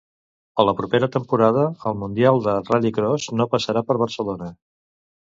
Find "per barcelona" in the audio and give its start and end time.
3.91-4.49